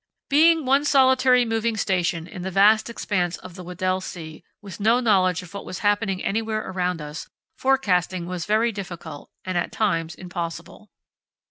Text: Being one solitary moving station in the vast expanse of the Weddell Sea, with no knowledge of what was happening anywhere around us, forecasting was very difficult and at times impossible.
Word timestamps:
Being 0.31 0.65
one 0.65 0.83
solitary 0.83 1.45
moving 1.45 1.77
station 1.77 2.25
in 2.25 2.41
the 2.41 2.49
vast 2.49 2.89
expanse 2.89 3.37
of 3.37 3.53
the 3.53 3.63
Weddell 3.63 4.01
Sea, 4.01 4.43
with 4.59 4.79
no 4.79 4.99
knowledge 4.99 5.43
of 5.43 5.53
what 5.53 5.63
was 5.63 5.77
happening 5.85 6.23
anywhere 6.23 6.67
around 6.67 7.01
us, 7.03 7.29
forecasting 7.55 8.25
was 8.25 8.47
very 8.47 8.71
difficult 8.71 9.29
and 9.45 9.59
at 9.59 9.71
times 9.71 10.15
impossible. 10.15 10.89